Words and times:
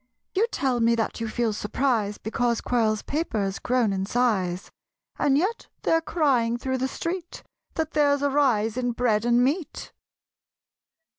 You 0.33 0.47
tell 0.51 0.79
me 0.79 0.95
that 0.95 1.21
you 1.21 1.27
feel 1.29 1.53
surprise 1.53 2.17
Because 2.17 2.59
Quirl's 2.59 3.03
paper's 3.03 3.59
grown 3.59 3.93
in 3.93 4.07
size; 4.07 4.71
And 5.19 5.37
yet 5.37 5.67
they're 5.83 6.01
crying 6.01 6.57
through 6.57 6.79
the 6.79 6.87
street 6.87 7.43
That 7.75 7.91
there's 7.91 8.23
a 8.23 8.31
rise 8.31 8.77
in 8.77 8.93
bread 8.93 9.25
and 9.25 9.43
meat. 9.43 9.91